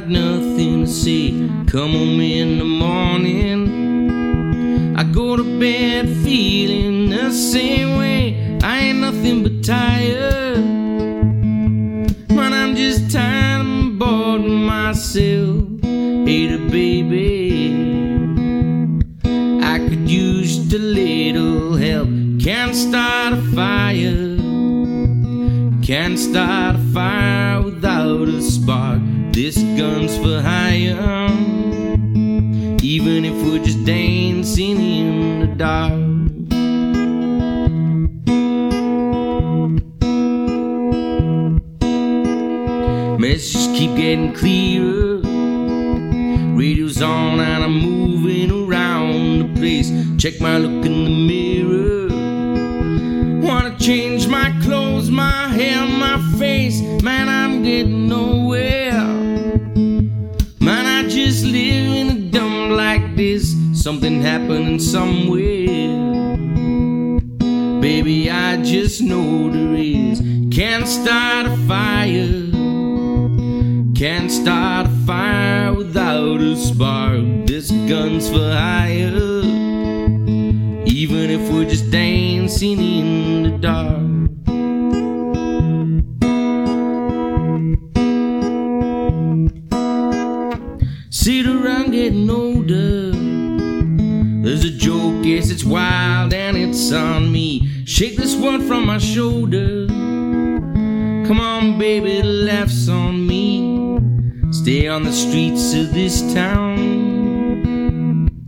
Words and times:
got 0.00 0.08
nothing 0.08 0.84
to 0.84 0.90
say. 0.90 1.30
Come 1.66 1.92
home 1.92 2.20
in 2.20 2.58
the 2.58 2.64
morning. 2.64 3.68
I 4.96 5.04
go 5.04 5.36
to 5.36 5.44
bed 5.58 6.08
feeling 6.24 7.10
the 7.10 7.30
same 7.30 7.98
way. 7.98 8.58
I 8.62 8.78
ain't 8.78 9.00
nothing 9.00 9.42
but 9.42 9.62
tired. 9.62 10.64
Man, 12.30 12.54
I'm 12.54 12.74
just 12.76 13.10
tired 13.10 13.60
and 13.66 13.98
bored 13.98 14.42
myself. 14.42 15.68
Hey, 15.82 16.46
the 16.46 16.58
baby. 16.70 17.74
I 19.62 19.78
could 19.86 20.08
use 20.08 20.72
a 20.72 20.78
little 20.78 21.76
help. 21.76 22.08
Can't 22.40 22.74
start 22.74 23.34
a 23.34 23.42
fire. 23.54 24.38
Can't 25.82 26.18
start 26.18 26.76
a 26.76 26.78
fire 26.94 27.60
without 27.62 28.28
a 28.28 28.40
spark. 28.40 29.02
This 29.32 29.56
gun's 29.78 30.16
for 30.18 30.40
hire. 30.40 31.28
Even 32.82 33.24
if 33.24 33.34
we're 33.44 33.62
just 33.62 33.84
dancing 33.84 34.80
in 34.80 35.40
the 35.40 35.46
dark. 35.46 35.92
Messages 43.20 43.68
keep 43.68 43.94
getting 43.96 44.34
clearer. 44.34 45.20
Radio's 46.58 47.00
on 47.00 47.38
and 47.38 47.62
I'm 47.62 47.78
moving 47.78 48.50
around 48.50 49.38
the 49.38 49.60
place. 49.60 49.92
Check 50.20 50.40
my 50.40 50.58
look 50.58 50.84
in 50.84 51.04
the 51.04 51.10
mirror. 51.28 52.08
Wanna 53.46 53.78
change 53.78 54.26
my 54.26 54.50
clothes, 54.62 55.08
my 55.08 55.48
hair, 55.48 55.86
my 55.86 56.18
face. 56.36 56.80
Man, 57.02 57.28
I'm 57.28 57.62
getting 57.62 58.08
nowhere. 58.08 58.39
Man, 59.50 60.86
I 60.86 61.08
just 61.08 61.44
live 61.44 61.96
in 61.96 62.08
a 62.08 62.30
dump 62.30 62.70
like 62.70 63.16
this. 63.16 63.54
Something 63.72 64.22
happening 64.22 64.78
somewhere. 64.78 66.36
Baby, 67.80 68.30
I 68.30 68.62
just 68.62 69.02
know 69.02 69.50
there 69.50 69.74
is. 69.74 70.20
Can't 70.54 70.86
start 70.86 71.46
a 71.46 71.56
fire. 71.66 72.50
Can't 73.96 74.30
start 74.30 74.86
a 74.86 74.90
fire 75.04 75.74
without 75.74 76.40
a 76.40 76.56
spark. 76.56 77.46
This 77.46 77.70
gun's 77.70 78.28
for 78.28 78.52
hire. 78.52 79.16
Even 80.86 81.30
if 81.30 81.50
we're 81.50 81.68
just 81.68 81.90
dancing 81.90 82.78
in 82.78 83.42
the 83.42 83.58
dark. 83.58 83.99
Getting 92.10 92.30
older. 92.30 93.12
There's 94.42 94.64
a 94.64 94.70
joke, 94.70 95.24
yes, 95.24 95.50
it's 95.50 95.64
wild 95.64 96.32
and 96.32 96.56
it's 96.56 96.92
on 96.92 97.30
me. 97.30 97.84
Shake 97.84 98.16
this 98.16 98.34
one 98.34 98.66
from 98.66 98.86
my 98.86 98.98
shoulder. 98.98 99.86
Come 99.86 101.40
on, 101.40 101.78
baby, 101.78 102.20
the 102.20 102.26
laughs 102.26 102.88
on 102.88 103.26
me. 103.26 104.00
Stay 104.50 104.88
on 104.88 105.04
the 105.04 105.12
streets 105.12 105.72
of 105.74 105.94
this 105.94 106.34
town. 106.34 106.78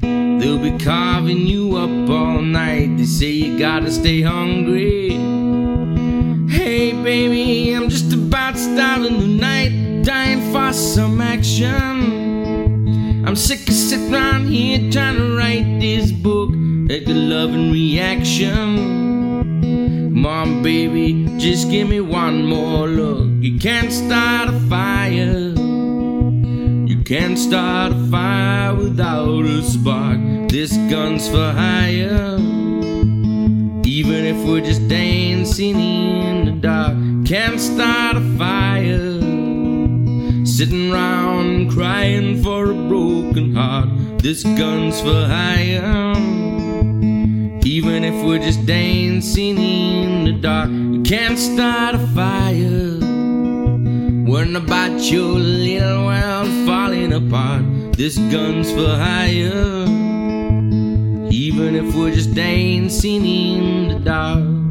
They'll 0.00 0.58
be 0.58 0.76
carving 0.84 1.46
you 1.46 1.76
up 1.76 2.10
all 2.10 2.42
night. 2.42 2.96
They 2.96 3.04
say 3.04 3.30
you 3.30 3.58
gotta 3.58 3.92
stay 3.92 4.22
hungry. 4.22 5.10
Hey, 6.50 6.92
baby, 6.92 7.72
I'm 7.72 7.88
just 7.88 8.12
about 8.12 8.56
starving 8.56 9.20
the 9.20 9.26
night, 9.26 10.02
dying 10.02 10.52
for 10.52 10.72
some 10.72 11.20
action. 11.20 12.21
I'm 13.32 13.36
sick 13.36 13.66
of 13.66 13.72
sitting 13.72 14.12
around 14.12 14.48
here 14.48 14.90
trying 14.90 15.16
to 15.16 15.34
write 15.34 15.80
this 15.80 16.12
book, 16.12 16.50
like 16.52 17.06
a 17.06 17.14
loving 17.14 17.72
reaction. 17.72 18.76
Come 20.12 20.26
on, 20.26 20.62
baby, 20.62 21.24
just 21.38 21.70
give 21.70 21.88
me 21.88 22.02
one 22.02 22.44
more 22.44 22.86
look. 22.86 23.26
You 23.40 23.58
can't 23.58 23.90
start 23.90 24.50
a 24.50 24.60
fire. 24.68 25.54
You 26.86 27.02
can't 27.04 27.38
start 27.38 27.92
a 27.92 28.06
fire 28.10 28.74
without 28.74 29.46
a 29.46 29.62
spark. 29.62 30.18
This 30.50 30.76
gun's 30.90 31.26
for 31.26 31.52
hire. 31.52 32.36
Even 33.86 34.26
if 34.26 34.46
we're 34.46 34.60
just 34.60 34.86
dancing 34.88 35.80
in 35.80 36.44
the 36.44 36.52
dark, 36.52 36.92
can't 37.26 37.58
start 37.58 38.18
a 38.18 38.36
fire. 38.36 39.11
Sitting 40.62 40.92
round 40.92 41.72
crying 41.72 42.40
for 42.40 42.70
a 42.70 42.74
broken 42.88 43.52
heart. 43.52 43.88
This 44.18 44.44
gun's 44.44 45.00
for 45.00 45.26
hire. 45.26 46.14
Even 47.64 48.04
if 48.04 48.24
we're 48.24 48.38
just 48.38 48.64
dancing 48.64 49.58
in 49.58 50.24
the 50.24 50.30
dark, 50.30 50.70
you 50.70 51.02
can't 51.02 51.36
start 51.36 51.96
a 51.96 52.06
fire. 52.14 53.00
Worrying 54.30 54.54
about 54.54 55.00
your 55.10 55.32
little 55.32 56.06
world 56.06 56.46
falling 56.64 57.12
apart. 57.12 57.64
This 57.96 58.16
gun's 58.16 58.70
for 58.70 58.86
hire. 58.86 59.82
Even 61.32 61.74
if 61.74 61.92
we're 61.96 62.14
just 62.14 62.34
dancing 62.36 63.26
in 63.26 63.88
the 63.88 63.98
dark. 63.98 64.61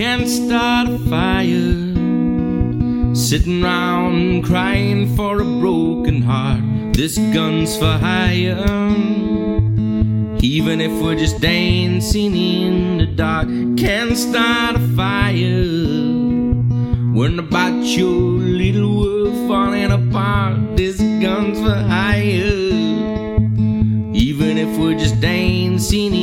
Can't 0.00 0.26
start 0.26 0.88
a 0.88 0.98
fire. 1.10 1.76
Sitting 3.14 3.60
round 3.60 4.44
crying 4.46 5.14
for 5.14 5.42
a 5.42 5.44
broken 5.44 6.22
heart. 6.22 6.62
This 6.94 7.18
gun's 7.34 7.76
for 7.76 7.98
hire. 7.98 8.64
Even 10.40 10.80
if 10.80 10.90
we're 11.02 11.16
just 11.16 11.38
dancing 11.42 12.34
in 12.34 12.96
the 12.96 13.06
dark, 13.08 13.48
can't 13.76 14.16
start 14.16 14.76
a 14.76 14.78
fire. 14.96 15.68
Worrying 17.12 17.38
about 17.38 17.84
your 17.84 18.40
little 18.40 19.00
world 19.00 19.48
falling 19.48 19.92
apart. 19.92 20.78
This 20.78 20.96
gun's 20.96 21.58
for 21.60 21.74
hire. 21.74 22.70
Even 24.14 24.56
if 24.56 24.78
we're 24.78 24.98
just 24.98 25.20
dancing 25.20 26.14